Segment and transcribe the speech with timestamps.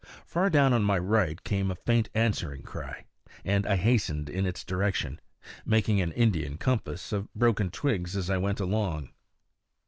[0.25, 3.05] Far down on my right came a faint answering cry,
[3.45, 5.21] and I hastened in its direction,
[5.63, 9.09] making an Indian compass of broken twigs as I went along.